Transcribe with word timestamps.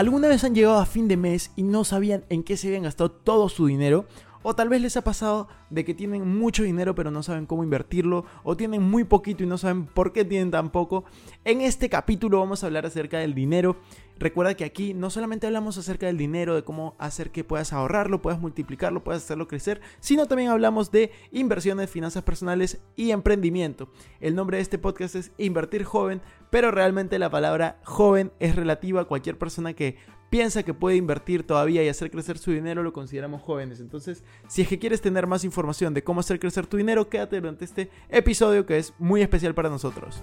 ¿Alguna 0.00 0.28
vez 0.28 0.44
han 0.44 0.54
llegado 0.54 0.78
a 0.78 0.86
fin 0.86 1.08
de 1.08 1.18
mes 1.18 1.52
y 1.56 1.62
no 1.62 1.84
sabían 1.84 2.24
en 2.30 2.42
qué 2.42 2.56
se 2.56 2.68
habían 2.68 2.84
gastado 2.84 3.10
todo 3.10 3.50
su 3.50 3.66
dinero? 3.66 4.06
O 4.42 4.54
tal 4.56 4.70
vez 4.70 4.80
les 4.80 4.96
ha 4.96 5.04
pasado 5.04 5.46
de 5.68 5.84
que 5.84 5.92
tienen 5.92 6.26
mucho 6.38 6.62
dinero 6.62 6.94
pero 6.94 7.10
no 7.10 7.22
saben 7.22 7.44
cómo 7.44 7.64
invertirlo, 7.64 8.24
o 8.42 8.56
tienen 8.56 8.82
muy 8.82 9.04
poquito 9.04 9.44
y 9.44 9.46
no 9.46 9.58
saben 9.58 9.84
por 9.84 10.14
qué 10.14 10.24
tienen 10.24 10.50
tan 10.50 10.70
poco. 10.70 11.04
En 11.44 11.60
este 11.60 11.90
capítulo 11.90 12.38
vamos 12.38 12.64
a 12.64 12.68
hablar 12.68 12.86
acerca 12.86 13.18
del 13.18 13.34
dinero. 13.34 13.76
Recuerda 14.20 14.54
que 14.54 14.66
aquí 14.66 14.92
no 14.92 15.08
solamente 15.08 15.46
hablamos 15.46 15.78
acerca 15.78 16.04
del 16.04 16.18
dinero, 16.18 16.54
de 16.54 16.62
cómo 16.62 16.94
hacer 16.98 17.30
que 17.30 17.42
puedas 17.42 17.72
ahorrarlo, 17.72 18.20
puedas 18.20 18.38
multiplicarlo, 18.38 19.02
puedas 19.02 19.24
hacerlo 19.24 19.48
crecer, 19.48 19.80
sino 19.98 20.26
también 20.26 20.50
hablamos 20.50 20.90
de 20.90 21.10
inversiones, 21.32 21.88
finanzas 21.88 22.22
personales 22.22 22.82
y 22.96 23.12
emprendimiento. 23.12 23.90
El 24.20 24.34
nombre 24.34 24.58
de 24.58 24.62
este 24.62 24.76
podcast 24.76 25.14
es 25.14 25.32
Invertir 25.38 25.84
Joven, 25.84 26.20
pero 26.50 26.70
realmente 26.70 27.18
la 27.18 27.30
palabra 27.30 27.80
joven 27.82 28.30
es 28.40 28.56
relativa 28.56 29.00
a 29.00 29.06
cualquier 29.06 29.38
persona 29.38 29.72
que 29.72 29.96
piensa 30.28 30.64
que 30.64 30.74
puede 30.74 30.96
invertir 30.96 31.46
todavía 31.46 31.82
y 31.82 31.88
hacer 31.88 32.10
crecer 32.10 32.36
su 32.36 32.52
dinero, 32.52 32.82
lo 32.82 32.92
consideramos 32.92 33.40
jóvenes. 33.40 33.80
Entonces, 33.80 34.22
si 34.48 34.60
es 34.60 34.68
que 34.68 34.78
quieres 34.78 35.00
tener 35.00 35.26
más 35.26 35.44
información 35.44 35.94
de 35.94 36.04
cómo 36.04 36.20
hacer 36.20 36.38
crecer 36.38 36.66
tu 36.66 36.76
dinero, 36.76 37.08
quédate 37.08 37.40
durante 37.40 37.64
este 37.64 37.88
episodio 38.10 38.66
que 38.66 38.76
es 38.76 38.92
muy 38.98 39.22
especial 39.22 39.54
para 39.54 39.70
nosotros. 39.70 40.22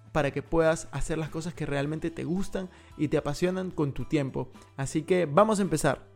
para 0.11 0.31
que 0.31 0.43
puedas 0.43 0.87
hacer 0.91 1.17
las 1.17 1.29
cosas 1.29 1.53
que 1.53 1.65
realmente 1.65 2.11
te 2.11 2.23
gustan 2.23 2.69
y 2.97 3.07
te 3.07 3.17
apasionan 3.17 3.71
con 3.71 3.93
tu 3.93 4.05
tiempo. 4.05 4.49
Así 4.77 5.03
que 5.03 5.25
vamos 5.25 5.59
a 5.59 5.63
empezar. 5.63 6.11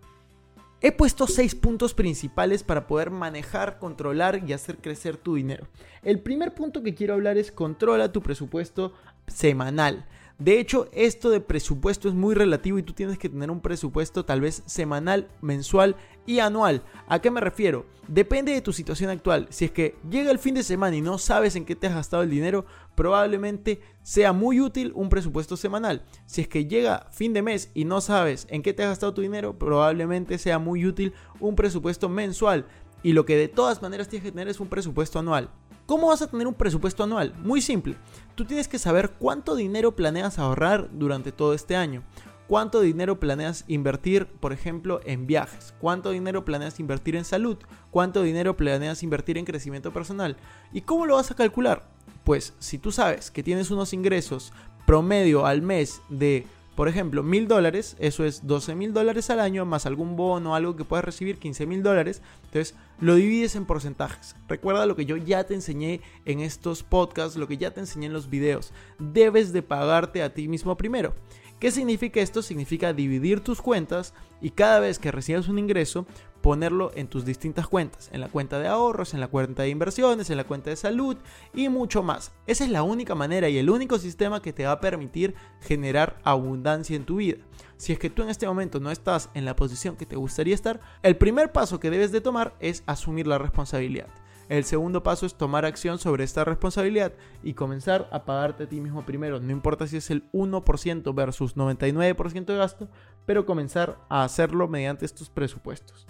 He 0.82 0.92
puesto 0.92 1.26
seis 1.26 1.56
puntos 1.56 1.94
principales 1.94 2.64
para 2.64 2.86
poder 2.86 3.10
manejar, 3.10 3.80
controlar 3.80 4.44
y 4.46 4.54
hacer 4.54 4.78
crecer 4.78 5.18
tu 5.18 5.36
dinero. 5.36 5.68
El 6.04 6.20
primer 6.20 6.54
punto 6.54 6.84
que 6.84 6.94
quiero 6.94 7.14
hablar 7.14 7.38
es 7.38 7.52
controla 7.52 8.12
tu 8.12 8.22
presupuesto 8.22 8.94
semanal. 9.26 10.06
De 10.38 10.60
hecho, 10.60 10.90
esto 10.92 11.30
de 11.30 11.40
presupuesto 11.40 12.10
es 12.10 12.14
muy 12.14 12.36
relativo 12.36 12.78
y 12.78 12.84
tú 12.84 12.92
tienes 12.92 13.18
que 13.18 13.30
tener 13.30 13.50
un 13.50 13.62
presupuesto 13.62 14.26
tal 14.26 14.42
vez 14.42 14.64
semanal, 14.66 15.30
mensual 15.42 15.96
y 16.26 16.40
anual. 16.40 16.84
¿A 17.08 17.20
qué 17.20 17.32
me 17.32 17.40
refiero? 17.40 17.86
Depende 18.10 18.52
de 18.52 18.62
tu 18.62 18.74
situación 18.74 19.10
actual. 19.10 19.48
Si 19.50 19.64
es 19.64 19.72
que 19.72 19.96
llega 20.10 20.32
el 20.32 20.40
fin 20.40 20.54
de 20.54 20.64
semana 20.64 20.98
y 20.98 21.02
no 21.02 21.20
sabes 21.20 21.56
en 21.56 21.64
qué 21.64 21.78
te 21.78 21.88
has 21.88 21.96
gastado 21.96 22.22
el 22.22 22.30
dinero, 22.30 22.66
probablemente 22.96 23.80
sea 24.04 24.34
muy 24.34 24.60
útil 24.60 24.92
un 24.94 25.08
presupuesto 25.08 25.56
semanal. 25.56 26.04
Si 26.26 26.42
es 26.42 26.50
que 26.50 26.66
llega 26.66 27.08
fin 27.12 27.32
de 27.32 27.42
mes 27.42 27.72
y 27.74 27.86
no 27.86 28.02
sabes 28.02 28.46
en 28.50 28.62
qué 28.62 28.74
te 28.74 28.84
has 28.84 28.90
gastado 28.90 29.14
tu 29.14 29.22
dinero, 29.22 29.58
probablemente 29.58 30.38
sea 30.38 30.60
muy 30.60 30.86
útil 30.86 31.14
un 31.40 31.56
presupuesto 31.56 32.10
mensual. 32.10 32.66
Y 33.04 33.14
lo 33.14 33.26
que 33.26 33.38
de 33.38 33.48
todas 33.48 33.82
maneras 33.82 34.10
tienes 34.10 34.26
que 34.26 34.32
tener 34.32 34.50
es 34.50 34.60
un 34.60 34.68
presupuesto 34.68 35.20
anual. 35.20 35.50
¿Cómo 35.86 36.08
vas 36.08 36.24
a 36.24 36.28
tener 36.28 36.48
un 36.48 36.56
presupuesto 36.56 37.04
anual? 37.04 37.36
Muy 37.44 37.62
simple. 37.62 37.96
Tú 38.34 38.44
tienes 38.46 38.68
que 38.68 38.80
saber 38.80 39.12
cuánto 39.20 39.56
dinero 39.56 39.96
planeas 39.96 40.40
ahorrar 40.40 40.90
durante 40.92 41.32
todo 41.32 41.54
este 41.54 41.76
año. 41.76 42.02
¿Cuánto 42.48 42.82
dinero 42.82 43.20
planeas 43.20 43.66
invertir, 43.68 44.26
por 44.26 44.52
ejemplo, 44.52 45.00
en 45.06 45.28
viajes? 45.28 45.76
¿Cuánto 45.80 46.10
dinero 46.10 46.44
planeas 46.44 46.80
invertir 46.80 47.16
en 47.16 47.26
salud? 47.26 47.58
¿Cuánto 47.92 48.24
dinero 48.24 48.58
planeas 48.58 49.04
invertir 49.04 49.38
en 49.38 49.46
crecimiento 49.46 49.94
personal? 49.94 50.38
¿Y 50.74 50.82
cómo 50.82 51.06
lo 51.06 51.16
vas 51.16 51.30
a 51.30 51.36
calcular? 51.36 51.88
Pues 52.24 52.54
si 52.58 52.80
tú 52.80 52.92
sabes 52.92 53.30
que 53.30 53.44
tienes 53.44 53.70
unos 53.70 53.94
ingresos 53.94 54.54
promedio 54.88 55.46
al 55.46 55.62
mes 55.62 56.02
de, 56.10 56.48
por 56.76 56.90
ejemplo, 56.90 57.24
mil 57.24 57.48
dólares, 57.48 57.96
eso 58.00 58.26
es 58.26 58.46
12 58.46 58.76
mil 58.76 58.94
dólares 58.94 59.30
al 59.30 59.40
año, 59.40 59.66
más 59.66 59.86
algún 59.86 60.18
bono, 60.18 60.56
algo 60.56 60.76
que 60.76 60.84
puedas 60.84 61.06
recibir, 61.06 61.38
15 61.38 61.66
mil 61.66 61.84
dólares, 61.84 62.22
entonces 62.46 62.76
lo 63.00 63.16
divides 63.16 63.56
en 63.56 63.66
porcentajes. 63.66 64.36
Recuerda 64.50 64.86
lo 64.86 64.98
que 64.98 65.06
yo 65.06 65.16
ya 65.16 65.46
te 65.46 65.54
enseñé 65.54 66.02
en 66.26 66.42
estos 66.42 66.84
podcasts, 66.84 67.38
lo 67.38 67.48
que 67.48 67.58
ya 67.58 67.72
te 67.72 67.80
enseñé 67.80 68.08
en 68.08 68.14
los 68.14 68.30
videos. 68.30 68.74
Debes 69.00 69.54
de 69.54 69.62
pagarte 69.62 70.22
a 70.22 70.34
ti 70.34 70.50
mismo 70.50 70.76
primero. 70.76 71.14
¿Qué 71.60 71.72
significa 71.72 72.20
esto? 72.20 72.42
Significa 72.42 72.92
dividir 72.92 73.40
tus 73.40 73.62
cuentas 73.62 74.14
y 74.42 74.50
cada 74.50 74.82
vez 74.82 75.00
que 75.00 75.12
recibas 75.12 75.48
un 75.48 75.58
ingreso, 75.58 76.06
ponerlo 76.46 76.92
en 76.94 77.08
tus 77.08 77.26
distintas 77.26 77.68
cuentas, 77.68 78.12
en 78.14 78.22
la 78.22 78.28
cuenta 78.28 78.60
de 78.60 78.68
ahorros, 78.68 79.16
en 79.16 79.20
la 79.20 79.30
cuenta 79.30 79.64
de 79.64 79.70
inversiones, 79.70 80.30
en 80.30 80.38
la 80.38 80.44
cuenta 80.44 80.70
de 80.70 80.76
salud 80.76 81.18
y 81.56 81.70
mucho 81.70 82.04
más. 82.04 82.34
Esa 82.46 82.66
es 82.66 82.70
la 82.70 82.84
única 82.84 83.16
manera 83.16 83.50
y 83.50 83.58
el 83.58 83.68
único 83.68 83.98
sistema 83.98 84.44
que 84.44 84.54
te 84.54 84.64
va 84.64 84.74
a 84.74 84.80
permitir 84.80 85.34
generar 85.62 86.20
abundancia 86.24 86.96
en 86.96 87.04
tu 87.04 87.16
vida. 87.16 87.38
Si 87.78 87.94
es 87.94 87.98
que 87.98 88.12
tú 88.12 88.22
en 88.22 88.30
este 88.30 88.46
momento 88.46 88.80
no 88.80 88.92
estás 88.92 89.32
en 89.34 89.44
la 89.44 89.56
posición 89.56 89.96
que 89.96 90.06
te 90.06 90.18
gustaría 90.18 90.54
estar, 90.54 90.80
el 91.02 91.18
primer 91.18 91.52
paso 91.52 91.80
que 91.80 91.90
debes 91.90 92.12
de 92.12 92.22
tomar 92.22 92.54
es 92.60 92.84
asumir 92.86 93.26
la 93.26 93.40
responsabilidad. 93.40 94.10
El 94.48 94.66
segundo 94.66 95.02
paso 95.02 95.26
es 95.26 95.34
tomar 95.34 95.66
acción 95.66 95.98
sobre 95.98 96.24
esta 96.24 96.44
responsabilidad 96.44 97.14
y 97.42 97.56
comenzar 97.56 98.08
a 98.12 98.24
pagarte 98.26 98.66
a 98.66 98.70
ti 98.70 98.80
mismo 98.80 99.04
primero. 99.04 99.40
No 99.40 99.52
importa 99.52 99.88
si 99.88 99.98
es 99.98 100.12
el 100.12 100.32
1% 100.32 101.16
versus 101.16 101.58
99% 101.58 102.46
de 102.46 102.56
gasto, 102.56 102.88
pero 103.26 103.48
comenzar 103.48 103.98
a 104.10 104.24
hacerlo 104.24 104.68
mediante 104.68 105.06
estos 105.06 105.32
presupuestos. 105.32 106.06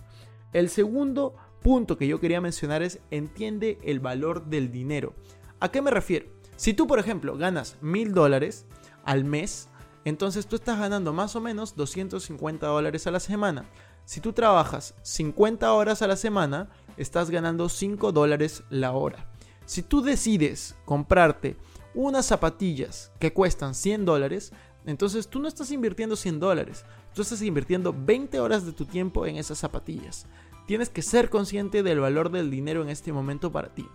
El 0.56 0.70
segundo 0.70 1.36
punto 1.62 1.98
que 1.98 2.08
yo 2.08 2.22
quería 2.22 2.40
mencionar 2.40 2.82
es 2.82 3.02
entiende 3.12 3.78
el 3.84 4.00
valor 4.00 4.46
del 4.46 4.72
dinero. 4.72 5.14
¿A 5.60 5.70
qué 5.70 5.82
me 5.82 5.92
refiero? 5.92 6.28
Si 6.56 6.74
tú, 6.74 6.88
por 6.88 6.98
ejemplo, 6.98 7.36
ganas 7.36 7.76
mil 7.82 8.14
dólares 8.14 8.66
al 9.04 9.26
mes, 9.26 9.68
entonces 10.06 10.48
tú 10.48 10.56
estás 10.56 10.80
ganando 10.80 11.12
más 11.12 11.36
o 11.36 11.42
menos 11.42 11.76
250 11.76 12.68
dólares 12.68 13.06
a 13.06 13.12
la 13.12 13.20
semana. 13.20 13.66
Si 14.06 14.22
tú 14.22 14.32
trabajas 14.32 14.96
50 15.02 15.74
horas 15.74 16.02
a 16.02 16.08
la 16.08 16.16
semana, 16.16 16.70
estás 16.96 17.32
ganando 17.32 17.68
5 17.68 18.14
dólares 18.14 18.64
la 18.70 18.94
hora. 18.94 19.30
Si 19.66 19.84
tú 19.84 20.02
decides 20.02 20.78
comprarte 20.86 21.58
unas 21.94 22.28
zapatillas 22.28 23.12
que 23.20 23.34
cuestan 23.34 23.76
100 23.76 24.06
dólares, 24.06 24.54
entonces 24.86 25.28
tú 25.28 25.40
no 25.40 25.48
estás 25.48 25.72
invirtiendo 25.72 26.16
100 26.16 26.40
dólares, 26.40 26.86
tú 27.14 27.22
estás 27.22 27.42
invirtiendo 27.42 27.96
20 27.98 28.40
horas 28.40 28.66
de 28.66 28.74
tu 28.74 28.86
tiempo 28.86 29.26
en 29.26 29.38
esas 29.38 29.58
zapatillas. 29.58 30.26
Tienes 30.68 30.90
que 30.90 31.02
ser 31.02 31.30
consciente 31.30 31.84
del 31.84 32.00
valor 32.00 32.32
del 32.32 32.50
dinero 32.50 32.82
en 32.82 32.90
este 32.90 33.14
momento 33.14 33.52
para 33.52 33.74
ti. 33.74 33.88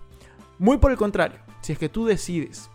Muy 0.59 0.79
por 0.79 0.91
el 0.91 0.97
contrario, 0.97 1.41
si 1.63 1.73
es 1.73 1.79
que 1.79 1.89
tú 1.89 2.05
decides 2.05 2.71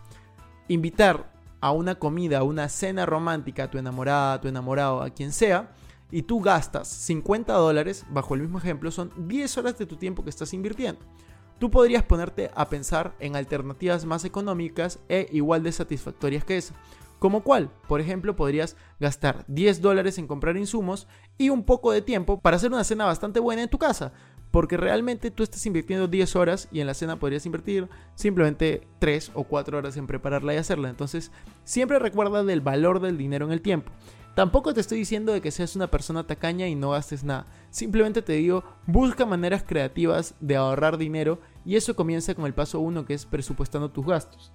invitar 0.68 1.32
a 1.60 1.70
una 1.70 1.94
comida, 1.94 2.38
a 2.38 2.42
una 2.42 2.68
cena 2.68 3.06
romántica 3.06 3.64
a 3.64 3.70
tu 3.70 3.78
enamorada, 3.78 4.34
a 4.34 4.40
tu 4.40 4.48
enamorado, 4.48 5.02
a 5.02 5.10
quien 5.10 5.32
sea, 5.32 5.72
y 6.10 6.22
tú 6.22 6.40
gastas 6.40 6.88
50 6.88 7.52
dólares, 7.52 8.04
bajo 8.10 8.34
el 8.34 8.42
mismo 8.42 8.58
ejemplo, 8.58 8.90
son 8.90 9.12
10 9.16 9.58
horas 9.58 9.78
de 9.78 9.86
tu 9.86 9.96
tiempo 9.96 10.22
que 10.22 10.30
estás 10.30 10.52
invirtiendo. 10.52 11.00
Tú 11.58 11.70
podrías 11.70 12.02
ponerte 12.02 12.50
a 12.54 12.68
pensar 12.68 13.14
en 13.18 13.34
alternativas 13.34 14.04
más 14.04 14.24
económicas 14.24 14.98
e 15.08 15.28
igual 15.32 15.62
de 15.62 15.72
satisfactorias 15.72 16.44
que 16.44 16.58
esa. 16.58 16.74
Como 17.18 17.42
cuál, 17.42 17.70
por 17.88 18.00
ejemplo, 18.00 18.36
podrías 18.36 18.76
gastar 19.00 19.44
10 19.48 19.80
dólares 19.80 20.18
en 20.18 20.26
comprar 20.26 20.56
insumos 20.56 21.08
y 21.38 21.48
un 21.48 21.64
poco 21.64 21.92
de 21.92 22.02
tiempo 22.02 22.40
para 22.40 22.56
hacer 22.56 22.72
una 22.72 22.84
cena 22.84 23.06
bastante 23.06 23.40
buena 23.40 23.62
en 23.62 23.70
tu 23.70 23.78
casa. 23.78 24.12
porque 24.50 24.78
realmente 24.78 25.30
tú 25.30 25.42
estás 25.42 25.66
invirtiendo 25.66 26.08
10 26.08 26.34
horas 26.36 26.68
y 26.72 26.80
en 26.80 26.86
la 26.86 26.94
cena 26.94 27.18
podrías 27.18 27.44
invertir 27.44 27.90
simplemente 28.14 28.86
3 29.00 29.32
o 29.34 29.44
4 29.44 29.76
horas 29.76 29.98
en 29.98 30.06
prepararla 30.06 30.54
y 30.54 30.56
hacerla. 30.56 30.88
Entonces, 30.88 31.30
siempre 31.64 31.98
recuerda 31.98 32.42
del 32.42 32.62
valor 32.62 33.00
del 33.00 33.18
dinero 33.18 33.44
en 33.44 33.52
el 33.52 33.60
tiempo. 33.60 33.92
Tampoco 34.34 34.72
te 34.72 34.80
estoy 34.80 34.98
diciendo 34.98 35.32
de 35.32 35.42
que 35.42 35.50
seas 35.50 35.76
una 35.76 35.90
persona 35.90 36.26
tacaña 36.26 36.68
y 36.68 36.74
no 36.74 36.90
gastes 36.90 37.24
nada. 37.24 37.46
Simplemente 37.70 38.22
te 38.22 38.34
digo, 38.34 38.64
busca 38.86 39.26
maneras 39.26 39.62
creativas 39.62 40.34
de 40.40 40.56
ahorrar 40.56 40.96
dinero 40.96 41.38
y 41.64 41.76
eso 41.76 41.94
comienza 41.96 42.34
con 42.34 42.46
el 42.46 42.54
paso 42.54 42.80
1 42.80 43.04
que 43.04 43.14
es 43.14 43.26
presupuestando 43.26 43.90
tus 43.90 44.06
gastos. 44.06 44.52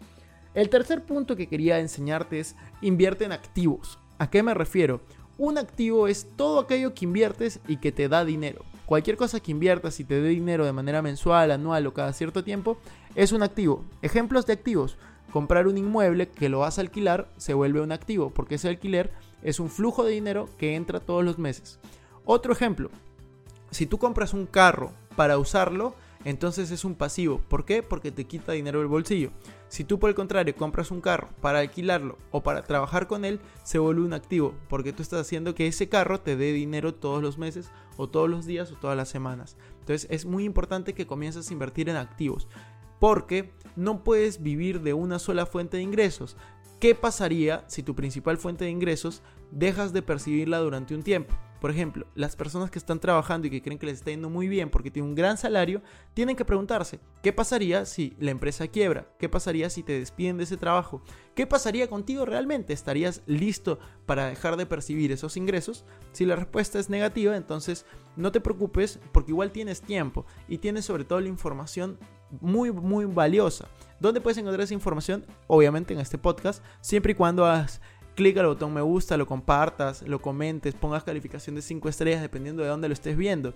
El 0.54 0.70
tercer 0.70 1.06
punto 1.06 1.38
que 1.38 1.48
quería 1.48 1.80
enseñarte 1.80 2.40
es 2.40 2.58
invierte 2.82 3.24
en 3.24 3.32
activos. 3.32 4.00
¿A 4.18 4.30
qué 4.30 4.44
me 4.44 4.54
refiero? 4.54 5.00
Un 5.38 5.58
activo 5.58 6.08
es 6.08 6.28
todo 6.36 6.60
aquello 6.60 6.94
que 6.94 7.06
inviertes 7.06 7.62
y 7.70 7.78
que 7.78 7.94
te 7.94 8.10
da 8.10 8.26
dinero. 8.26 8.66
Cualquier 8.86 9.16
cosa 9.16 9.40
que 9.40 9.52
inviertas 9.52 10.02
y 10.02 10.04
te 10.04 10.20
dé 10.20 10.28
dinero 10.28 10.66
de 10.66 10.74
manera 10.74 11.02
mensual, 11.02 11.52
anual 11.52 11.88
o 11.88 11.94
cada 11.94 12.12
cierto 12.12 12.44
tiempo 12.44 12.78
es 13.16 13.32
un 13.32 13.44
activo. 13.44 13.86
Ejemplos 14.02 14.46
de 14.46 14.52
activos. 14.52 14.98
Comprar 15.32 15.68
un 15.68 15.78
inmueble 15.78 16.28
que 16.28 16.50
lo 16.50 16.60
vas 16.60 16.78
a 16.78 16.82
alquilar 16.82 17.30
se 17.38 17.54
vuelve 17.54 17.80
un 17.80 17.94
activo 17.94 18.32
porque 18.32 18.56
ese 18.56 18.68
alquiler 18.68 19.10
es 19.44 19.62
un 19.62 19.70
flujo 19.70 20.04
de 20.04 20.12
dinero 20.12 20.50
que 20.58 20.76
entra 20.76 21.00
todos 21.00 21.24
los 21.24 21.40
meses. 21.40 21.80
Otro 22.26 22.52
ejemplo. 22.52 22.90
Si 23.70 23.86
tú 23.86 23.98
compras 23.98 24.34
un 24.34 24.46
carro 24.46 24.92
para 25.16 25.38
usarlo, 25.38 25.96
entonces 26.26 26.72
es 26.72 26.86
un 26.86 26.96
pasivo. 26.96 27.42
¿Por 27.48 27.66
qué? 27.66 27.84
Porque 27.84 28.12
te 28.12 28.26
quita 28.26 28.52
dinero 28.52 28.80
del 28.80 28.88
bolsillo. 28.88 29.32
Si 29.70 29.84
tú 29.84 30.00
por 30.00 30.10
el 30.10 30.16
contrario 30.16 30.56
compras 30.56 30.92
un 30.92 31.02
carro 31.02 31.30
para 31.42 31.60
alquilarlo 31.60 32.18
o 32.32 32.44
para 32.44 32.64
trabajar 32.64 33.08
con 33.08 33.26
él, 33.26 33.40
se 33.64 33.80
vuelve 33.80 34.02
un 34.02 34.14
activo, 34.14 34.54
porque 34.70 34.94
tú 34.94 35.02
estás 35.02 35.22
haciendo 35.22 35.56
que 35.56 35.68
ese 35.68 35.90
carro 35.90 36.20
te 36.20 36.36
dé 36.36 36.54
dinero 36.54 36.94
todos 36.94 37.24
los 37.24 37.38
meses 37.38 37.72
o 37.98 38.10
todos 38.10 38.30
los 38.30 38.46
días 38.46 38.72
o 38.72 38.76
todas 38.76 38.98
las 38.98 39.10
semanas. 39.10 39.58
Entonces 39.80 40.08
es 40.12 40.26
muy 40.26 40.44
importante 40.44 40.94
que 40.94 41.08
comiences 41.08 41.50
a 41.50 41.54
invertir 41.54 41.90
en 41.90 41.96
activos, 41.96 42.48
porque 43.00 43.54
no 43.76 44.04
puedes 44.04 44.44
vivir 44.44 44.82
de 44.82 44.94
una 44.94 45.20
sola 45.20 45.46
fuente 45.46 45.78
de 45.78 45.84
ingresos. 45.84 46.38
¿Qué 46.80 46.96
pasaría 46.96 47.64
si 47.68 47.84
tu 47.84 47.96
principal 47.96 48.38
fuente 48.38 48.66
de 48.66 48.72
ingresos 48.72 49.22
dejas 49.52 49.94
de 49.94 50.02
percibirla 50.02 50.60
durante 50.60 50.96
un 50.96 51.04
tiempo? 51.04 51.34
Por 51.62 51.70
ejemplo, 51.70 52.08
las 52.16 52.36
personas 52.36 52.72
que 52.72 52.80
están 52.80 53.00
trabajando 53.00 53.46
y 53.46 53.52
que 53.52 53.62
creen 53.62 53.78
que 53.78 53.86
les 53.86 54.00
está 54.00 54.10
yendo 54.10 54.32
muy 54.32 54.48
bien 54.48 54.72
porque 54.72 54.90
tienen 54.90 55.12
un 55.12 55.16
gran 55.16 55.38
salario, 55.38 55.84
tienen 56.16 56.36
que 56.36 56.44
preguntarse, 56.44 57.00
¿qué 57.22 57.32
pasaría 57.32 57.86
si 57.86 58.16
la 58.20 58.32
empresa 58.32 58.68
quiebra? 58.68 59.08
¿Qué 59.20 59.30
pasaría 59.30 59.70
si 59.70 59.84
te 59.84 60.00
despiden 60.00 60.38
de 60.38 60.46
ese 60.46 60.58
trabajo? 60.58 61.04
¿Qué 61.36 61.46
pasaría 61.46 61.88
contigo 61.88 62.26
realmente? 62.26 62.74
¿Estarías 62.74 63.22
listo 63.28 63.78
para 64.08 64.26
dejar 64.26 64.58
de 64.58 64.66
percibir 64.66 65.12
esos 65.12 65.38
ingresos? 65.38 65.86
Si 66.14 66.26
la 66.26 66.36
respuesta 66.36 66.80
es 66.80 66.90
negativa, 66.90 67.38
entonces 67.38 67.86
no 68.16 68.32
te 68.32 68.42
preocupes 68.42 69.00
porque 69.12 69.32
igual 69.32 69.52
tienes 69.52 69.82
tiempo 69.82 70.26
y 70.48 70.58
tienes 70.58 70.86
sobre 70.86 71.04
todo 71.06 71.22
la 71.22 71.30
información 71.30 72.00
muy 72.40 72.72
muy 72.72 73.06
valiosa. 73.06 73.68
¿Dónde 74.00 74.20
puedes 74.20 74.40
encontrar 74.40 74.64
esa 74.64 74.74
información? 74.74 75.28
Obviamente 75.46 75.94
en 75.94 76.00
este 76.00 76.18
podcast, 76.18 76.64
siempre 76.82 77.12
y 77.12 77.16
cuando 77.16 77.46
hagas 77.46 77.82
clic 78.16 78.38
al 78.38 78.48
botón 78.48 78.74
me 78.74 78.82
gusta, 78.82 79.18
lo 79.18 79.26
compartas, 79.26 80.02
lo 80.04 80.22
comentes, 80.22 80.76
pongas 80.76 81.04
calificación 81.04 81.56
de 81.56 81.62
5 81.62 81.90
estrellas 81.90 82.22
dependiendo 82.22 82.64
de 82.64 82.70
dónde 82.70 82.88
lo 82.88 82.94
estés 82.94 83.18
viendo. 83.18 83.54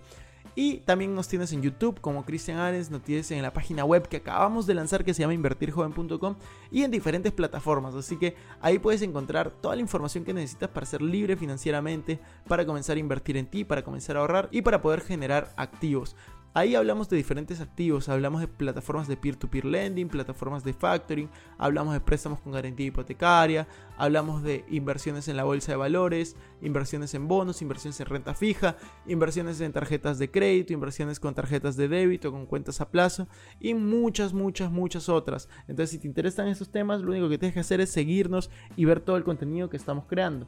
Y 0.53 0.77
también 0.77 1.13
nos 1.15 1.27
tienes 1.27 1.51
en 1.51 1.61
YouTube 1.61 1.99
como 1.99 2.23
Cristian 2.23 2.59
Arens, 2.59 2.89
nos 2.89 3.01
tienes 3.01 3.29
en 3.31 3.41
la 3.41 3.51
página 3.51 3.83
web 3.83 4.07
que 4.07 4.17
acabamos 4.17 4.65
de 4.65 4.73
lanzar 4.73 5.03
que 5.03 5.13
se 5.13 5.21
llama 5.21 5.33
invertirjoven.com 5.33 6.35
y 6.71 6.83
en 6.83 6.91
diferentes 6.91 7.33
plataformas. 7.33 7.93
Así 7.95 8.17
que 8.17 8.35
ahí 8.61 8.79
puedes 8.79 9.01
encontrar 9.01 9.51
toda 9.51 9.75
la 9.75 9.81
información 9.81 10.23
que 10.23 10.33
necesitas 10.33 10.69
para 10.69 10.85
ser 10.85 11.01
libre 11.01 11.35
financieramente, 11.35 12.19
para 12.47 12.65
comenzar 12.65 12.95
a 12.95 12.99
invertir 12.99 13.35
en 13.37 13.47
ti, 13.47 13.65
para 13.65 13.83
comenzar 13.83 14.15
a 14.15 14.21
ahorrar 14.21 14.47
y 14.51 14.61
para 14.61 14.81
poder 14.81 15.01
generar 15.01 15.53
activos. 15.57 16.15
Ahí 16.57 16.73
hablamos 16.73 17.09
de 17.09 17.17
diferentes 17.17 17.59
activos, 17.59 18.07
hablamos 18.07 18.39
de 18.39 18.47
plataformas 18.47 19.09
de 19.09 19.17
peer-to-peer 19.17 19.65
lending, 19.65 20.07
plataformas 20.07 20.63
de 20.63 20.71
factoring, 20.71 21.29
hablamos 21.57 21.93
de 21.93 21.99
préstamos 21.99 22.39
con 22.39 22.53
garantía 22.53 22.85
hipotecaria, 22.85 23.67
hablamos 23.97 24.41
de 24.41 24.63
inversiones 24.69 25.27
en 25.27 25.35
la 25.35 25.43
bolsa 25.43 25.73
de 25.73 25.75
valores, 25.75 26.37
inversiones 26.61 27.13
en 27.13 27.27
bonos, 27.27 27.61
inversiones 27.61 27.99
en 27.99 28.05
renta 28.05 28.33
fija, 28.35 28.77
inversiones 29.05 29.59
en 29.59 29.73
tarjetas 29.73 30.17
de 30.17 30.31
crédito, 30.31 30.71
inversiones 30.71 31.19
con 31.19 31.35
tarjetas 31.35 31.75
de 31.75 31.89
débito, 31.89 32.31
con 32.31 32.45
cuentas 32.45 32.79
a 32.79 32.89
plazo 32.89 33.27
y 33.59 33.73
muchas, 33.73 34.31
muchas, 34.31 34.71
muchas 34.71 35.09
otras. 35.09 35.49
Entonces, 35.67 35.89
si 35.89 35.99
te 35.99 36.07
interesan 36.07 36.47
estos 36.47 36.71
temas, 36.71 37.01
lo 37.01 37.11
único 37.11 37.27
que 37.27 37.37
tienes 37.37 37.53
que 37.53 37.59
hacer 37.59 37.81
es 37.81 37.91
seguirnos 37.91 38.49
y 38.77 38.85
ver 38.85 39.01
todo 39.01 39.17
el 39.17 39.25
contenido 39.25 39.69
que 39.69 39.75
estamos 39.75 40.05
creando. 40.05 40.47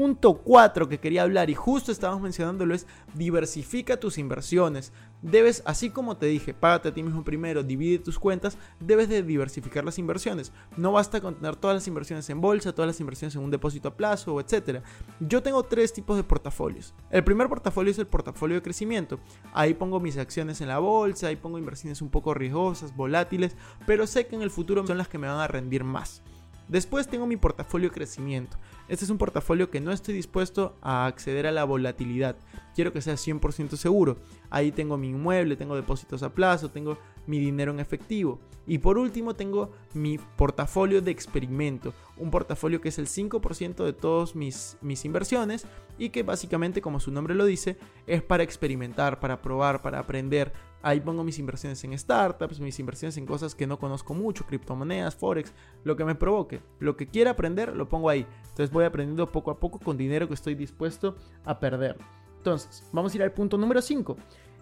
Punto 0.00 0.32
4 0.32 0.88
que 0.88 0.98
quería 0.98 1.24
hablar 1.24 1.50
y 1.50 1.54
justo 1.54 1.92
estábamos 1.92 2.22
mencionándolo 2.22 2.74
es 2.74 2.86
diversifica 3.12 4.00
tus 4.00 4.16
inversiones. 4.16 4.94
Debes, 5.20 5.62
así 5.66 5.90
como 5.90 6.16
te 6.16 6.24
dije, 6.24 6.54
págate 6.54 6.88
a 6.88 6.94
ti 6.94 7.02
mismo 7.02 7.22
primero, 7.22 7.62
divide 7.62 7.98
tus 7.98 8.18
cuentas, 8.18 8.56
debes 8.78 9.10
de 9.10 9.22
diversificar 9.22 9.84
las 9.84 9.98
inversiones. 9.98 10.52
No 10.78 10.92
basta 10.92 11.20
con 11.20 11.34
tener 11.34 11.54
todas 11.56 11.74
las 11.74 11.86
inversiones 11.86 12.30
en 12.30 12.40
bolsa, 12.40 12.72
todas 12.74 12.86
las 12.86 12.98
inversiones 12.98 13.36
en 13.36 13.42
un 13.42 13.50
depósito 13.50 13.88
a 13.88 13.94
plazo, 13.98 14.40
etc. 14.40 14.82
Yo 15.20 15.42
tengo 15.42 15.64
tres 15.64 15.92
tipos 15.92 16.16
de 16.16 16.24
portafolios. 16.24 16.94
El 17.10 17.22
primer 17.22 17.50
portafolio 17.50 17.90
es 17.90 17.98
el 17.98 18.06
portafolio 18.06 18.56
de 18.56 18.62
crecimiento. 18.62 19.20
Ahí 19.52 19.74
pongo 19.74 20.00
mis 20.00 20.16
acciones 20.16 20.62
en 20.62 20.68
la 20.68 20.78
bolsa, 20.78 21.26
ahí 21.26 21.36
pongo 21.36 21.58
inversiones 21.58 22.00
un 22.00 22.08
poco 22.08 22.32
riesgosas, 22.32 22.96
volátiles, 22.96 23.54
pero 23.86 24.06
sé 24.06 24.26
que 24.26 24.36
en 24.36 24.40
el 24.40 24.50
futuro 24.50 24.86
son 24.86 24.96
las 24.96 25.08
que 25.08 25.18
me 25.18 25.26
van 25.26 25.40
a 25.40 25.46
rendir 25.46 25.84
más. 25.84 26.22
Después 26.70 27.08
tengo 27.08 27.26
mi 27.26 27.36
portafolio 27.36 27.88
de 27.88 27.94
crecimiento. 27.94 28.56
Este 28.86 29.04
es 29.04 29.10
un 29.10 29.18
portafolio 29.18 29.70
que 29.70 29.80
no 29.80 29.90
estoy 29.90 30.14
dispuesto 30.14 30.76
a 30.82 31.06
acceder 31.06 31.48
a 31.48 31.50
la 31.50 31.64
volatilidad. 31.64 32.36
Quiero 32.76 32.92
que 32.92 33.02
sea 33.02 33.14
100% 33.14 33.70
seguro. 33.74 34.18
Ahí 34.50 34.70
tengo 34.70 34.96
mi 34.96 35.08
inmueble, 35.08 35.56
tengo 35.56 35.74
depósitos 35.74 36.22
a 36.22 36.32
plazo, 36.32 36.70
tengo 36.70 36.96
mi 37.26 37.40
dinero 37.40 37.72
en 37.72 37.80
efectivo. 37.80 38.38
Y 38.68 38.78
por 38.78 38.98
último 38.98 39.34
tengo 39.34 39.72
mi 39.94 40.18
portafolio 40.18 41.02
de 41.02 41.10
experimento. 41.10 41.92
Un 42.16 42.30
portafolio 42.30 42.80
que 42.80 42.90
es 42.90 43.00
el 43.00 43.08
5% 43.08 43.84
de 43.84 43.92
todas 43.92 44.36
mis, 44.36 44.76
mis 44.80 45.04
inversiones 45.04 45.66
y 45.98 46.10
que 46.10 46.22
básicamente, 46.22 46.80
como 46.80 47.00
su 47.00 47.10
nombre 47.10 47.34
lo 47.34 47.46
dice, 47.46 47.78
es 48.06 48.22
para 48.22 48.44
experimentar, 48.44 49.18
para 49.18 49.42
probar, 49.42 49.82
para 49.82 49.98
aprender. 49.98 50.52
Ahí 50.82 51.00
pongo 51.00 51.24
mis 51.24 51.38
inversiones 51.38 51.82
en 51.84 51.96
startups, 51.98 52.60
mis 52.60 52.78
inversiones 52.80 53.16
en 53.18 53.26
cosas 53.26 53.54
que 53.54 53.66
no 53.66 53.78
conozco 53.78 54.14
mucho, 54.14 54.46
criptomonedas, 54.46 55.14
forex, 55.14 55.52
lo 55.84 55.94
que 55.96 56.04
me 56.04 56.14
provoque. 56.14 56.62
Lo 56.78 56.96
que 56.96 57.06
quiera 57.06 57.32
aprender, 57.32 57.76
lo 57.76 57.88
pongo 57.88 58.08
ahí. 58.08 58.26
Entonces 58.42 58.70
voy 58.70 58.84
aprendiendo 58.84 59.30
poco 59.30 59.50
a 59.50 59.60
poco 59.60 59.78
con 59.78 59.98
dinero 59.98 60.26
que 60.26 60.34
estoy 60.34 60.54
dispuesto 60.54 61.16
a 61.44 61.60
perder. 61.60 61.98
Entonces, 62.38 62.88
vamos 62.92 63.12
a 63.12 63.16
ir 63.16 63.22
al 63.22 63.32
punto 63.32 63.58
número 63.58 63.82
5. 63.82 64.16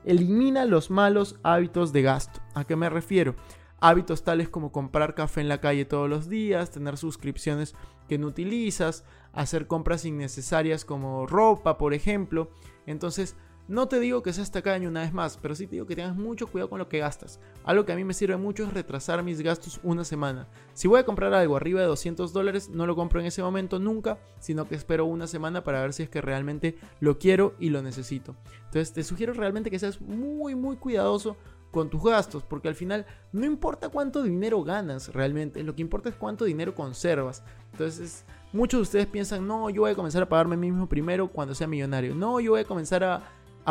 Elimina 0.04 0.64
los 0.64 0.90
malos 0.90 1.38
hábitos 1.44 1.92
de 1.92 2.02
gasto. 2.02 2.40
¿A 2.54 2.64
qué 2.64 2.74
me 2.74 2.90
refiero? 2.90 3.36
Hábitos 3.80 4.24
tales 4.24 4.48
como 4.48 4.72
comprar 4.72 5.14
café 5.14 5.40
en 5.40 5.48
la 5.48 5.60
calle 5.60 5.84
todos 5.84 6.10
los 6.10 6.28
días, 6.28 6.72
tener 6.72 6.96
suscripciones 6.96 7.76
que 8.08 8.18
no 8.18 8.26
utilizas, 8.26 9.04
hacer 9.32 9.68
compras 9.68 10.04
innecesarias 10.04 10.84
como 10.84 11.28
ropa, 11.28 11.78
por 11.78 11.94
ejemplo. 11.94 12.50
Entonces, 12.86 13.36
no 13.68 13.86
te 13.86 14.00
digo 14.00 14.22
que 14.22 14.32
seas 14.32 14.50
tacaño 14.50 14.88
una 14.88 15.02
vez 15.02 15.12
más, 15.12 15.36
pero 15.36 15.54
sí 15.54 15.66
te 15.66 15.76
digo 15.76 15.86
que 15.86 15.94
tengas 15.94 16.16
mucho 16.16 16.46
cuidado 16.46 16.70
con 16.70 16.78
lo 16.78 16.88
que 16.88 16.98
gastas. 16.98 17.38
Algo 17.64 17.84
que 17.84 17.92
a 17.92 17.96
mí 17.96 18.02
me 18.02 18.14
sirve 18.14 18.38
mucho 18.38 18.64
es 18.64 18.72
retrasar 18.72 19.22
mis 19.22 19.42
gastos 19.42 19.78
una 19.82 20.04
semana. 20.04 20.48
Si 20.72 20.88
voy 20.88 21.00
a 21.00 21.04
comprar 21.04 21.34
algo 21.34 21.54
arriba 21.54 21.80
de 21.82 21.86
200 21.86 22.32
dólares, 22.32 22.70
no 22.70 22.86
lo 22.86 22.96
compro 22.96 23.20
en 23.20 23.26
ese 23.26 23.42
momento 23.42 23.78
nunca, 23.78 24.18
sino 24.40 24.66
que 24.66 24.74
espero 24.74 25.04
una 25.04 25.26
semana 25.26 25.62
para 25.64 25.82
ver 25.82 25.92
si 25.92 26.02
es 26.02 26.08
que 26.08 26.22
realmente 26.22 26.78
lo 27.00 27.18
quiero 27.18 27.54
y 27.58 27.68
lo 27.68 27.82
necesito. 27.82 28.34
Entonces 28.64 28.92
te 28.92 29.04
sugiero 29.04 29.34
realmente 29.34 29.70
que 29.70 29.78
seas 29.78 30.00
muy 30.00 30.54
muy 30.54 30.76
cuidadoso 30.76 31.36
con 31.70 31.90
tus 31.90 32.02
gastos, 32.02 32.44
porque 32.44 32.68
al 32.68 32.74
final 32.74 33.04
no 33.32 33.44
importa 33.44 33.90
cuánto 33.90 34.22
dinero 34.22 34.62
ganas 34.62 35.12
realmente, 35.12 35.62
lo 35.62 35.74
que 35.74 35.82
importa 35.82 36.08
es 36.08 36.14
cuánto 36.14 36.46
dinero 36.46 36.74
conservas. 36.74 37.42
Entonces, 37.72 38.24
muchos 38.52 38.78
de 38.78 38.82
ustedes 38.82 39.06
piensan, 39.06 39.46
no, 39.46 39.68
yo 39.68 39.82
voy 39.82 39.90
a 39.90 39.94
comenzar 39.94 40.22
a 40.22 40.28
pagarme 40.28 40.56
mismo 40.56 40.88
primero 40.88 41.28
cuando 41.28 41.54
sea 41.54 41.66
millonario, 41.66 42.14
no, 42.14 42.40
yo 42.40 42.52
voy 42.52 42.60
a 42.60 42.64
comenzar 42.64 43.04
a 43.04 43.22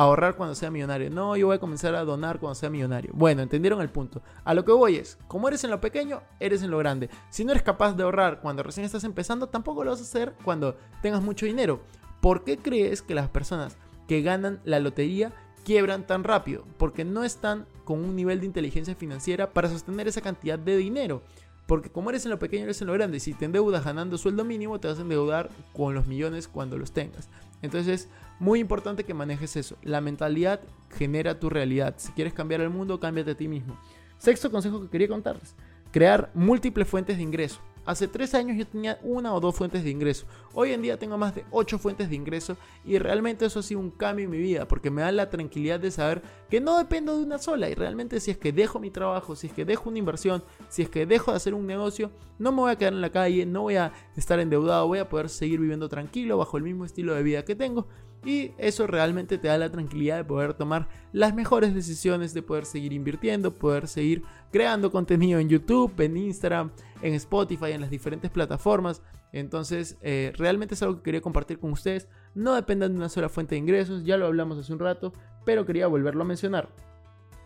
ahorrar 0.03 0.35
cuando 0.35 0.53
sea 0.53 0.69
millonario. 0.69 1.09
No, 1.09 1.35
yo 1.35 1.47
voy 1.47 1.55
a 1.55 1.59
comenzar 1.59 1.95
a 1.95 2.03
donar 2.03 2.39
cuando 2.39 2.55
sea 2.55 2.69
millonario. 2.69 3.11
Bueno, 3.15 3.41
entendieron 3.41 3.81
el 3.81 3.89
punto. 3.89 4.21
A 4.43 4.53
lo 4.53 4.63
que 4.63 4.71
voy 4.71 4.97
es, 4.97 5.17
como 5.27 5.47
eres 5.47 5.63
en 5.63 5.71
lo 5.71 5.81
pequeño, 5.81 6.21
eres 6.39 6.61
en 6.61 6.69
lo 6.69 6.77
grande. 6.77 7.09
Si 7.29 7.43
no 7.43 7.51
eres 7.51 7.63
capaz 7.63 7.93
de 7.93 8.03
ahorrar 8.03 8.39
cuando 8.41 8.61
recién 8.61 8.85
estás 8.85 9.03
empezando, 9.03 9.47
tampoco 9.47 9.83
lo 9.83 9.91
vas 9.91 9.99
a 9.99 10.03
hacer 10.03 10.33
cuando 10.43 10.77
tengas 11.01 11.21
mucho 11.21 11.47
dinero. 11.47 11.81
¿Por 12.21 12.43
qué 12.43 12.57
crees 12.57 13.01
que 13.01 13.15
las 13.15 13.29
personas 13.29 13.77
que 14.07 14.21
ganan 14.21 14.59
la 14.65 14.79
lotería 14.79 15.33
quiebran 15.67 16.07
tan 16.07 16.23
rápido, 16.23 16.63
porque 16.77 17.03
no 17.03 17.25
están 17.25 17.65
con 17.83 17.99
un 17.99 18.15
nivel 18.15 18.39
de 18.39 18.45
inteligencia 18.45 18.95
financiera 18.95 19.49
para 19.49 19.67
sostener 19.67 20.07
esa 20.07 20.21
cantidad 20.21 20.57
de 20.57 20.77
dinero. 20.77 21.23
Porque 21.67 21.89
como 21.89 22.09
eres 22.09 22.25
en 22.25 22.31
lo 22.31 22.39
pequeño, 22.39 22.63
eres 22.63 22.81
en 22.81 22.87
lo 22.87 22.93
grande. 22.93 23.19
Si 23.19 23.33
te 23.33 23.45
endeudas 23.45 23.83
ganando 23.83 24.17
sueldo 24.17 24.45
mínimo, 24.45 24.79
te 24.79 24.87
vas 24.87 24.97
a 24.97 25.01
endeudar 25.01 25.49
con 25.73 25.93
los 25.93 26.07
millones 26.07 26.47
cuando 26.47 26.77
los 26.77 26.93
tengas. 26.93 27.29
Entonces 27.61 28.01
es 28.01 28.09
muy 28.39 28.59
importante 28.59 29.03
que 29.03 29.13
manejes 29.13 29.57
eso. 29.57 29.77
La 29.83 29.99
mentalidad 29.99 30.61
genera 30.95 31.39
tu 31.39 31.49
realidad. 31.49 31.95
Si 31.97 32.13
quieres 32.13 32.33
cambiar 32.33 32.61
el 32.61 32.69
mundo, 32.69 32.99
cámbiate 32.99 33.31
a 33.31 33.37
ti 33.37 33.47
mismo. 33.49 33.77
Sexto 34.17 34.49
consejo 34.49 34.81
que 34.81 34.89
quería 34.89 35.09
contarles. 35.09 35.55
Crear 35.91 36.31
múltiples 36.33 36.87
fuentes 36.87 37.17
de 37.17 37.23
ingreso. 37.23 37.59
Hace 37.87 38.09
tres 38.09 38.33
años 38.33 38.57
yo 38.57 38.67
tenía 38.67 38.99
una 39.01 39.33
o 39.33 39.39
dos 39.39 39.55
fuentes 39.55 39.81
de 39.81 39.89
ingreso. 39.89 40.25
Hoy 40.53 40.73
en 40.73 40.81
día 40.81 40.99
tengo 40.99 41.17
más 41.17 41.33
de 41.33 41.45
ocho 41.51 41.79
fuentes 41.79 42.09
de 42.09 42.17
ingreso 42.17 42.57
y 42.83 42.99
realmente 42.99 43.45
eso 43.45 43.59
ha 43.59 43.63
sido 43.63 43.79
un 43.79 43.91
cambio 43.91 44.25
en 44.25 44.31
mi 44.31 44.39
vida 44.39 44.67
porque 44.67 44.91
me 44.91 45.03
da 45.03 45.11
la 45.13 45.29
tranquilidad 45.29 45.79
de 45.79 45.89
saber 45.89 46.21
que 46.49 46.59
no 46.59 46.77
dependo 46.77 47.15
de 47.17 47.23
una 47.23 47.37
sola 47.37 47.69
y 47.69 47.75
realmente 47.75 48.19
si 48.19 48.29
es 48.29 48.37
que 48.37 48.51
dejo 48.51 48.81
mi 48.81 48.91
trabajo, 48.91 49.37
si 49.37 49.47
es 49.47 49.53
que 49.53 49.63
dejo 49.63 49.89
una 49.89 49.99
inversión, 49.99 50.43
si 50.67 50.81
es 50.81 50.89
que 50.89 51.05
dejo 51.05 51.31
de 51.31 51.37
hacer 51.37 51.53
un 51.53 51.65
negocio, 51.65 52.11
no 52.39 52.51
me 52.51 52.57
voy 52.57 52.71
a 52.73 52.75
quedar 52.75 52.91
en 52.91 52.99
la 52.99 53.09
calle, 53.09 53.45
no 53.45 53.61
voy 53.61 53.77
a 53.77 53.93
estar 54.17 54.41
endeudado, 54.41 54.85
voy 54.85 54.99
a 54.99 55.07
poder 55.07 55.29
seguir 55.29 55.61
viviendo 55.61 55.87
tranquilo 55.87 56.37
bajo 56.37 56.57
el 56.57 56.63
mismo 56.63 56.83
estilo 56.83 57.15
de 57.15 57.23
vida 57.23 57.45
que 57.45 57.55
tengo 57.55 57.87
y 58.27 58.51
eso 58.57 58.87
realmente 58.87 59.37
te 59.37 59.47
da 59.47 59.57
la 59.57 59.71
tranquilidad 59.71 60.17
de 60.17 60.25
poder 60.25 60.53
tomar 60.53 60.89
las 61.13 61.33
mejores 61.33 61.73
decisiones, 61.73 62.33
de 62.33 62.41
poder 62.41 62.65
seguir 62.65 62.91
invirtiendo, 62.91 63.55
poder 63.55 63.87
seguir 63.87 64.21
creando 64.51 64.91
contenido 64.91 65.39
en 65.39 65.47
YouTube, 65.47 65.97
en 66.01 66.17
Instagram, 66.17 66.71
en 67.01 67.13
Spotify, 67.13 67.71
en 67.71 67.79
las 67.79 67.89
diferentes 67.89 68.29
plataformas. 68.29 69.01
Entonces, 69.31 69.97
eh, 70.01 70.33
realmente 70.35 70.75
es 70.75 70.83
algo 70.83 70.97
que 70.97 71.03
quería 71.03 71.21
compartir 71.21 71.57
con 71.57 71.71
ustedes. 71.71 72.09
No 72.35 72.53
dependan 72.53 72.91
de 72.91 72.97
una 72.97 73.07
sola 73.07 73.29
fuente 73.29 73.55
de 73.55 73.59
ingresos, 73.59 74.03
ya 74.03 74.17
lo 74.17 74.25
hablamos 74.25 74.57
hace 74.57 74.73
un 74.73 74.79
rato, 74.79 75.13
pero 75.45 75.65
quería 75.65 75.87
volverlo 75.87 76.23
a 76.23 76.27
mencionar. 76.27 76.67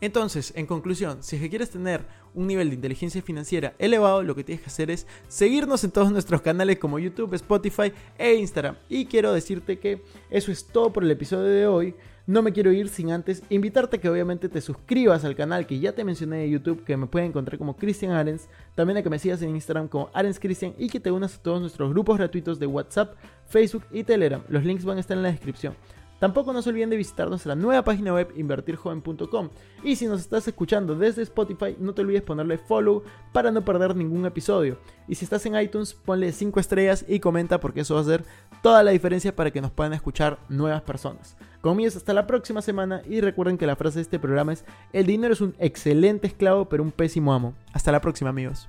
Entonces, 0.00 0.52
en 0.56 0.66
conclusión, 0.66 1.22
si 1.22 1.36
es 1.36 1.42
que 1.42 1.48
quieres 1.48 1.70
tener 1.70 2.04
un 2.34 2.46
nivel 2.46 2.68
de 2.68 2.74
inteligencia 2.74 3.22
financiera 3.22 3.74
elevado, 3.78 4.22
lo 4.22 4.34
que 4.34 4.44
tienes 4.44 4.62
que 4.62 4.68
hacer 4.68 4.90
es 4.90 5.06
seguirnos 5.26 5.84
en 5.84 5.90
todos 5.90 6.12
nuestros 6.12 6.42
canales 6.42 6.78
como 6.78 6.98
YouTube, 6.98 7.32
Spotify 7.34 7.92
e 8.18 8.34
Instagram. 8.34 8.76
Y 8.90 9.06
quiero 9.06 9.32
decirte 9.32 9.78
que 9.78 10.02
eso 10.28 10.52
es 10.52 10.66
todo 10.66 10.92
por 10.92 11.02
el 11.02 11.10
episodio 11.10 11.44
de 11.44 11.66
hoy. 11.66 11.94
No 12.26 12.42
me 12.42 12.52
quiero 12.52 12.72
ir 12.72 12.88
sin 12.88 13.12
antes 13.12 13.42
invitarte 13.50 13.96
a 13.96 14.00
que 14.00 14.08
obviamente 14.10 14.48
te 14.48 14.60
suscribas 14.60 15.24
al 15.24 15.36
canal 15.36 15.64
que 15.64 15.78
ya 15.78 15.94
te 15.94 16.02
mencioné 16.02 16.38
de 16.38 16.50
YouTube, 16.50 16.82
que 16.82 16.96
me 16.96 17.06
pueden 17.06 17.28
encontrar 17.28 17.56
como 17.56 17.76
Cristian 17.76 18.10
Arens, 18.12 18.48
también 18.74 18.96
a 18.96 19.02
que 19.02 19.08
me 19.08 19.20
sigas 19.20 19.40
en 19.42 19.54
Instagram 19.54 19.86
como 19.86 20.10
Arens 20.12 20.40
Cristian 20.40 20.74
y 20.76 20.88
que 20.88 20.98
te 20.98 21.12
unas 21.12 21.36
a 21.36 21.42
todos 21.42 21.60
nuestros 21.60 21.88
grupos 21.90 22.18
gratuitos 22.18 22.58
de 22.58 22.66
WhatsApp, 22.66 23.14
Facebook 23.46 23.84
y 23.92 24.02
Telegram. 24.02 24.42
Los 24.48 24.64
links 24.64 24.84
van 24.84 24.96
a 24.96 25.00
estar 25.00 25.16
en 25.16 25.22
la 25.22 25.30
descripción. 25.30 25.74
Tampoco 26.18 26.52
no 26.52 26.62
se 26.62 26.70
olviden 26.70 26.90
de 26.90 26.96
visitar 26.96 27.28
nuestra 27.28 27.54
nueva 27.54 27.84
página 27.84 28.14
web 28.14 28.32
invertirjoven.com. 28.36 29.50
Y 29.84 29.96
si 29.96 30.06
nos 30.06 30.20
estás 30.20 30.48
escuchando 30.48 30.94
desde 30.94 31.22
Spotify, 31.22 31.76
no 31.78 31.94
te 31.94 32.02
olvides 32.02 32.22
ponerle 32.22 32.58
follow 32.58 33.02
para 33.32 33.50
no 33.50 33.64
perder 33.64 33.94
ningún 33.94 34.24
episodio. 34.24 34.78
Y 35.08 35.14
si 35.14 35.24
estás 35.24 35.44
en 35.46 35.58
iTunes, 35.60 35.94
ponle 35.94 36.32
5 36.32 36.58
estrellas 36.58 37.04
y 37.06 37.20
comenta 37.20 37.60
porque 37.60 37.80
eso 37.80 37.94
va 37.94 38.00
a 38.00 38.02
hacer 38.04 38.24
toda 38.62 38.82
la 38.82 38.92
diferencia 38.92 39.36
para 39.36 39.50
que 39.50 39.60
nos 39.60 39.70
puedan 39.70 39.92
escuchar 39.92 40.38
nuevas 40.48 40.82
personas. 40.82 41.36
Conmigo 41.60 41.88
hasta 41.88 42.14
la 42.14 42.26
próxima 42.26 42.62
semana 42.62 43.02
y 43.08 43.20
recuerden 43.20 43.58
que 43.58 43.66
la 43.66 43.76
frase 43.76 43.96
de 43.96 44.02
este 44.02 44.18
programa 44.18 44.52
es, 44.52 44.64
el 44.92 45.06
dinero 45.06 45.34
es 45.34 45.40
un 45.40 45.54
excelente 45.58 46.26
esclavo 46.26 46.68
pero 46.68 46.82
un 46.82 46.92
pésimo 46.92 47.34
amo. 47.34 47.54
Hasta 47.72 47.92
la 47.92 48.00
próxima 48.00 48.30
amigos. 48.30 48.68